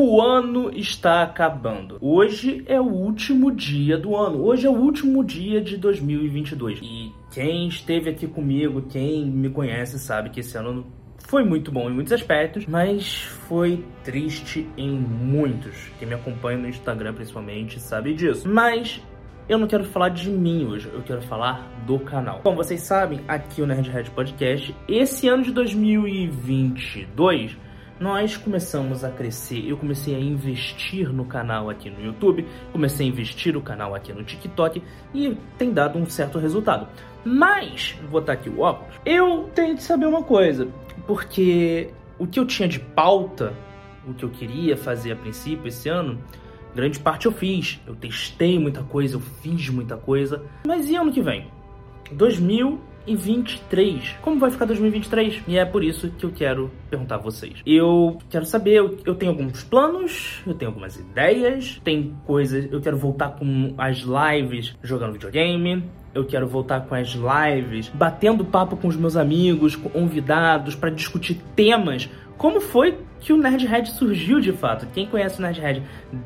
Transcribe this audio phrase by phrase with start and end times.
[0.00, 1.98] O ano está acabando.
[2.00, 4.44] Hoje é o último dia do ano.
[4.44, 6.78] Hoje é o último dia de 2022.
[6.80, 10.86] E quem esteve aqui comigo, quem me conhece, sabe que esse ano
[11.26, 15.90] foi muito bom em muitos aspectos, mas foi triste em muitos.
[15.98, 18.48] Quem me acompanha no Instagram principalmente sabe disso.
[18.48, 19.02] Mas
[19.48, 22.38] eu não quero falar de mim hoje, eu quero falar do canal.
[22.44, 27.66] Como vocês sabem, aqui o Nerdhead Podcast, esse ano de 2022
[28.00, 29.68] nós começamos a crescer.
[29.68, 34.12] Eu comecei a investir no canal aqui no YouTube, comecei a investir no canal aqui
[34.12, 34.82] no TikTok
[35.14, 36.88] e tem dado um certo resultado.
[37.24, 40.68] Mas, vou botar aqui o óculos, eu tenho que saber uma coisa,
[41.06, 43.52] porque o que eu tinha de pauta,
[44.06, 46.18] o que eu queria fazer a princípio esse ano,
[46.74, 47.80] grande parte eu fiz.
[47.86, 50.42] Eu testei muita coisa, eu fiz muita coisa.
[50.66, 51.50] Mas e ano que vem?
[52.12, 52.80] 2000
[53.16, 54.16] 2023.
[54.22, 55.42] Como vai ficar 2023?
[55.46, 57.62] E é por isso que eu quero perguntar a vocês.
[57.66, 62.96] Eu quero saber, eu, tenho alguns planos, eu tenho algumas ideias, tem coisas, eu quero
[62.96, 68.88] voltar com as lives jogando videogame, eu quero voltar com as lives, batendo papo com
[68.88, 74.86] os meus amigos, convidados, para discutir temas como foi que o Nerdhead surgiu de fato.
[74.94, 75.82] Quem conhece o Nerdhead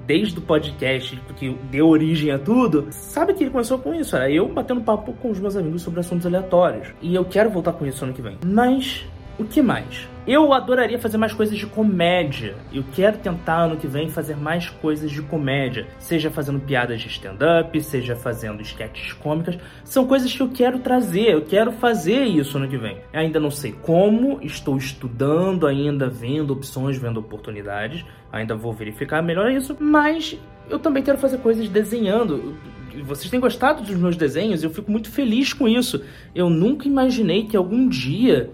[0.07, 4.15] desde o podcast, que deu origem a tudo, sabe que ele começou com isso.
[4.15, 6.89] Era eu batendo papo com os meus amigos sobre assuntos aleatórios.
[7.01, 8.37] E eu quero voltar com isso ano que vem.
[8.45, 9.07] Mas
[9.39, 10.09] o que mais?
[10.25, 12.55] Eu adoraria fazer mais coisas de comédia.
[12.73, 17.09] Eu quero tentar ano que vem fazer mais coisas de comédia, seja fazendo piadas de
[17.09, 19.59] stand-up, seja fazendo sketches cômicas.
[19.83, 22.99] São coisas que eu quero trazer, eu quero fazer isso ano que vem.
[23.13, 28.05] Ainda não sei como, estou estudando ainda, vendo opções, vendo oportunidades.
[28.31, 30.39] Ainda vou verificar melhor isso, mas
[30.71, 32.57] eu também quero fazer coisas desenhando
[33.05, 36.03] vocês têm gostado dos meus desenhos, eu fico muito feliz com isso.
[36.35, 38.51] Eu nunca imaginei que algum dia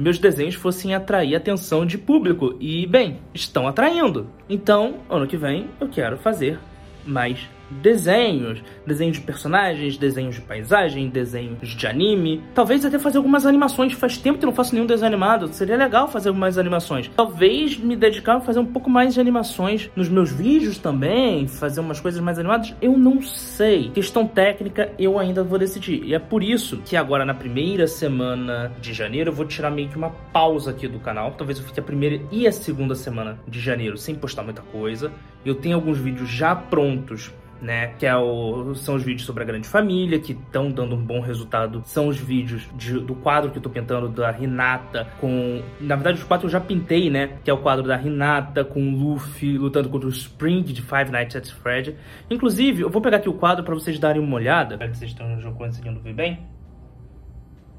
[0.00, 2.56] meus desenhos fossem atrair atenção de público.
[2.58, 4.26] E, bem, estão atraindo.
[4.48, 6.58] Então, ano que vem, eu quero fazer
[7.04, 12.42] mais desenhos, desenhos de personagens, desenhos de paisagem, desenhos de anime.
[12.54, 13.92] Talvez até fazer algumas animações.
[13.92, 15.48] Faz tempo que eu não faço nenhum desenho animado.
[15.52, 17.10] Seria legal fazer mais animações.
[17.16, 21.80] Talvez me dedicar a fazer um pouco mais de animações nos meus vídeos também, fazer
[21.80, 22.74] umas coisas mais animadas.
[22.80, 23.90] Eu não sei.
[23.90, 26.02] Questão técnica, eu ainda vou decidir.
[26.04, 29.88] E é por isso que agora na primeira semana de janeiro eu vou tirar meio
[29.88, 31.32] que uma pausa aqui do canal.
[31.32, 35.12] Talvez eu fique a primeira e a segunda semana de janeiro sem postar muita coisa.
[35.44, 37.88] Eu tenho alguns vídeos já prontos né?
[37.98, 41.20] Que é o, são os vídeos sobre a grande família, que estão dando um bom
[41.20, 41.82] resultado.
[41.84, 45.62] São os vídeos de, do quadro que eu tô pintando da Renata com.
[45.80, 47.38] Na verdade, os quatro eu já pintei, né?
[47.44, 51.10] Que é o quadro da Renata com o Luffy lutando contra o Spring de Five
[51.10, 51.96] Nights at Fred.
[52.30, 54.74] Inclusive, eu vou pegar aqui o quadro para vocês darem uma olhada.
[54.74, 56.46] Espero que vocês estão conseguindo ver bem.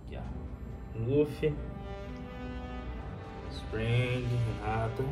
[0.06, 1.00] Aqui, ó.
[1.00, 1.54] Luffy.
[3.50, 4.26] Spring,
[4.64, 5.04] Renata.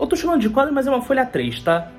[0.00, 1.90] Eu tô chamando de quadro, mas é uma folha 3, tá?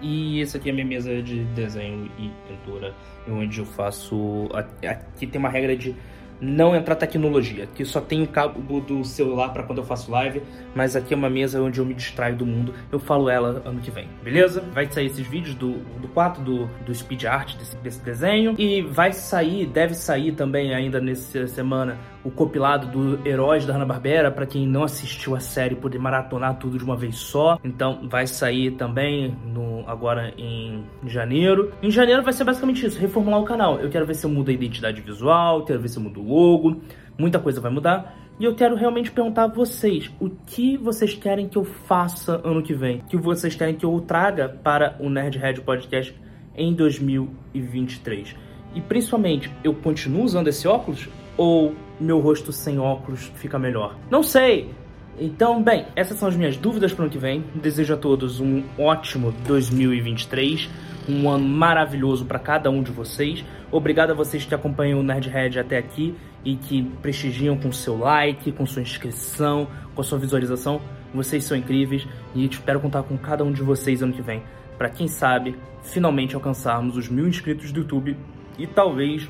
[0.00, 2.94] E essa aqui é a minha mesa de desenho e pintura,
[3.28, 4.48] onde eu faço.
[4.82, 5.94] Aqui tem uma regra de
[6.40, 10.42] não entrar tecnologia, que só tem o cabo do celular para quando eu faço live,
[10.74, 12.74] mas aqui é uma mesa onde eu me distraio do mundo.
[12.90, 14.62] Eu falo ela ano que vem, beleza?
[14.72, 18.80] Vai sair esses vídeos do, do 4 do, do speed art desse, desse desenho e
[18.80, 24.46] vai sair, deve sair também ainda nessa semana o compilado do Heróis da Hanna-Barbera para
[24.46, 27.58] quem não assistiu a série poder maratonar tudo de uma vez só.
[27.64, 31.72] Então vai sair também no agora em janeiro.
[31.82, 33.80] Em janeiro vai ser basicamente isso, reformular o canal.
[33.80, 36.28] Eu quero ver se eu mudo a identidade visual, quero ver se eu mudo o
[36.28, 36.80] logo,
[37.18, 38.16] muita coisa vai mudar.
[38.38, 42.62] E eu quero realmente perguntar a vocês, o que vocês querem que eu faça ano
[42.62, 43.00] que vem?
[43.00, 46.14] O que vocês querem que eu traga para o Nerdhead Podcast
[46.56, 48.34] em 2023?
[48.74, 51.06] E principalmente, eu continuo usando esse óculos
[51.40, 53.96] ou meu rosto sem óculos fica melhor?
[54.10, 54.74] Não sei.
[55.18, 57.42] Então, bem, essas são as minhas dúvidas para o ano que vem.
[57.54, 60.68] Desejo a todos um ótimo 2023
[61.08, 63.42] um ano maravilhoso para cada um de vocês.
[63.72, 66.14] Obrigado a vocês que acompanham o Nerdhead até aqui
[66.44, 70.78] e que prestigiam com seu like, com sua inscrição, com sua visualização.
[71.14, 74.42] Vocês são incríveis e espero contar com cada um de vocês ano que vem
[74.76, 78.14] para quem sabe finalmente alcançarmos os mil inscritos do YouTube
[78.58, 79.28] e talvez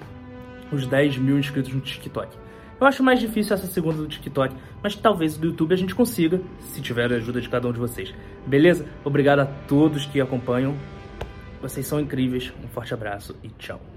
[0.72, 2.36] os 10 mil inscritos no TikTok.
[2.80, 6.40] Eu acho mais difícil essa segunda do TikTok, mas talvez do YouTube a gente consiga,
[6.60, 8.14] se tiver a ajuda de cada um de vocês.
[8.46, 8.86] Beleza?
[9.04, 10.74] Obrigado a todos que acompanham.
[11.60, 12.52] Vocês são incríveis.
[12.64, 13.89] Um forte abraço e tchau.